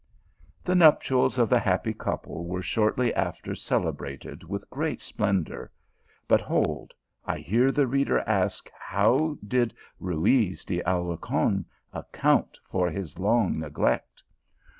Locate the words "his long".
12.89-13.59